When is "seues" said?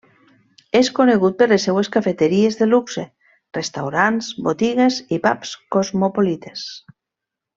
1.67-1.89